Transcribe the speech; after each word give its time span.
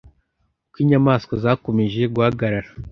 Uko 0.67 0.77
inyamaswa 0.83 1.33
zakomeje 1.43 2.01
guhagarara 2.13 2.69